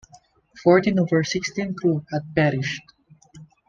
Fourteen 0.63 0.97
of 0.97 1.11
her 1.11 1.23
sixteen 1.23 1.75
crew 1.75 2.03
had 2.11 2.23
perished. 2.35 2.81